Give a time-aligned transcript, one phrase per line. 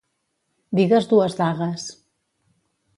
[0.79, 1.87] Digues dues dagues